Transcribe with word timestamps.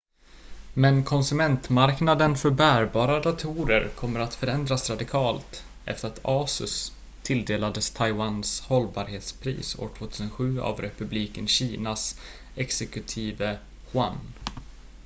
men 0.73 1.03
konsumentmarknaden 1.03 2.35
för 2.35 2.51
bärbara 2.51 3.19
datorer 3.19 3.89
kommer 3.95 4.19
att 4.19 4.35
förändras 4.35 4.89
radikalt 4.89 5.63
efter 5.85 6.07
att 6.07 6.19
asus 6.25 6.91
tilldelades 7.23 7.91
taiwans 7.91 8.61
hållbarhetspris 8.61 9.75
år 9.79 9.89
2007 9.97 10.59
av 10.61 10.79
republiken 10.81 11.47
kinas 11.47 12.19
executive 12.55 13.59
yuan 13.93 14.17